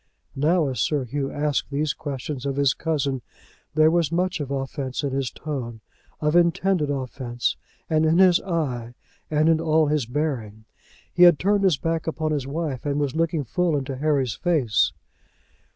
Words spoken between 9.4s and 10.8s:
in all his bearing.